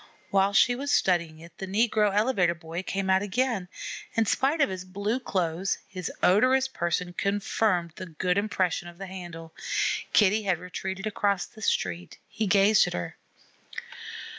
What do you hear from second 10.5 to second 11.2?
retreated